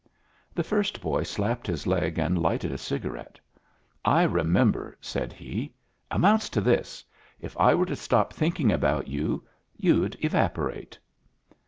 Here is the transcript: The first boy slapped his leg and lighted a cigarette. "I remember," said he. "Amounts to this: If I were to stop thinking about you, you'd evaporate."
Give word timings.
The 0.55 0.63
first 0.63 0.99
boy 0.99 1.21
slapped 1.21 1.67
his 1.67 1.85
leg 1.85 2.17
and 2.17 2.35
lighted 2.41 2.71
a 2.71 2.77
cigarette. 2.79 3.39
"I 4.03 4.23
remember," 4.23 4.97
said 4.99 5.31
he. 5.31 5.75
"Amounts 6.09 6.49
to 6.57 6.59
this: 6.61 7.05
If 7.39 7.55
I 7.59 7.75
were 7.75 7.85
to 7.85 7.95
stop 7.95 8.33
thinking 8.33 8.71
about 8.71 9.07
you, 9.07 9.43
you'd 9.77 10.17
evaporate." 10.25 10.97